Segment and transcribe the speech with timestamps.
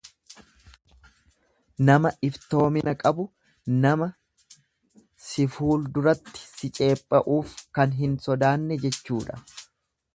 [1.89, 3.25] Nama iftoomina qabu,
[3.83, 4.07] nama
[5.27, 9.41] si fuulduratti si ceepha'uuf kan hin sodaanne jechuudha.